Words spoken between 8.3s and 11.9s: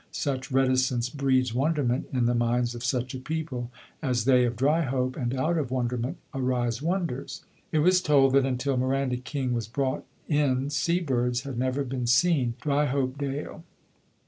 that until Miranda King was brought in sea birds had never